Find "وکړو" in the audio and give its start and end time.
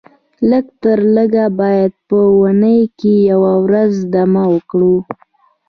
4.53-4.95